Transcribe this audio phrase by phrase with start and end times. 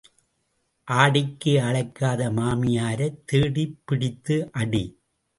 [0.87, 4.83] ஆடிக்கு அழைக்காத மாமியாரைத் தேடிப் பிடித்து அடி.